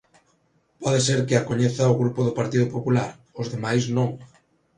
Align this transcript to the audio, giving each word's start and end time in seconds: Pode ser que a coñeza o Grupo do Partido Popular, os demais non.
Pode 0.81 0.99
ser 1.07 1.19
que 1.27 1.35
a 1.37 1.45
coñeza 1.49 1.91
o 1.93 1.99
Grupo 2.01 2.21
do 2.23 2.37
Partido 2.39 2.65
Popular, 2.75 3.09
os 3.41 3.47
demais 3.53 3.83
non. 3.97 4.09